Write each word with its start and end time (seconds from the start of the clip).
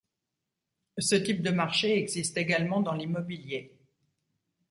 Ce 0.97 1.13
type 1.15 1.43
de 1.43 1.51
marché 1.51 1.95
existe 1.95 2.35
également 2.37 2.81
dans 2.81 2.95
l'immobilier. 2.95 3.77